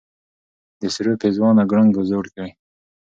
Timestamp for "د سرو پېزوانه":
0.81-1.63